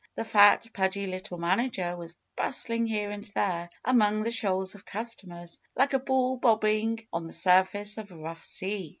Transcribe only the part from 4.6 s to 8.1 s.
of customers, like a ball bob bing on the surface of